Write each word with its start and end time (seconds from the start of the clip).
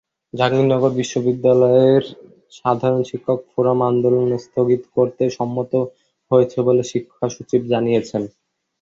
জাহাঙ্গীরনগর 0.33 0.91
বিশ্ববিদ্যালয়ে 0.99 1.85
সাধারণ 2.53 3.01
শিক্ষক 3.09 3.39
ফোরাম 3.51 3.79
আন্দোলন 3.89 4.29
স্থগিত 4.45 4.81
করতে 4.95 5.23
সম্মত 5.37 5.71
হয়েছে 6.31 6.57
বলে 6.67 6.83
শিক্ষাসচিব 6.91 7.61
জানিয়েছেন। 7.73 8.23